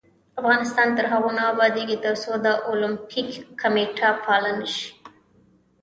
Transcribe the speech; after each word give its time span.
افغانستان 0.41 0.87
تر 0.97 1.05
هغو 1.13 1.29
نه 1.37 1.43
ابادیږي، 1.53 1.97
ترڅو 2.05 2.31
د 2.45 2.47
اولمپیک 2.69 3.29
کمیټه 3.61 4.07
فعاله 4.21 4.51
نشي. 4.59 4.87